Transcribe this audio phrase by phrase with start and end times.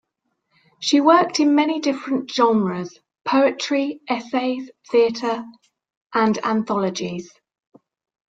[0.79, 5.45] She worked in many different genres: poetry, essays, theater,
[6.11, 7.31] and anthologies.